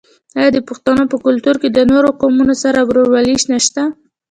آیا 0.37 0.49
د 0.53 0.59
پښتنو 0.69 1.03
په 1.11 1.17
کلتور 1.25 1.55
کې 1.61 1.69
د 1.71 1.79
نورو 1.91 2.09
قومونو 2.21 2.55
سره 2.63 2.79
ورورولي 2.89 3.35
نشته؟ 3.51 3.81